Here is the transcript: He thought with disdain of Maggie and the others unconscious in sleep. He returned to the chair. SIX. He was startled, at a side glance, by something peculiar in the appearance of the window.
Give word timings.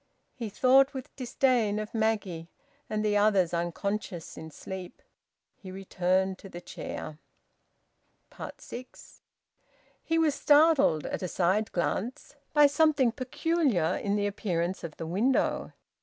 He 0.33 0.49
thought 0.49 0.95
with 0.95 1.15
disdain 1.15 1.77
of 1.77 1.93
Maggie 1.93 2.49
and 2.89 3.05
the 3.05 3.15
others 3.15 3.53
unconscious 3.53 4.35
in 4.35 4.49
sleep. 4.49 4.99
He 5.55 5.69
returned 5.69 6.39
to 6.39 6.49
the 6.49 6.59
chair. 6.59 7.19
SIX. 8.57 9.21
He 10.03 10.17
was 10.17 10.33
startled, 10.33 11.05
at 11.05 11.21
a 11.21 11.27
side 11.27 11.71
glance, 11.71 12.35
by 12.51 12.65
something 12.65 13.11
peculiar 13.11 13.95
in 13.95 14.15
the 14.15 14.25
appearance 14.25 14.83
of 14.83 14.97
the 14.97 15.05
window. 15.05 15.71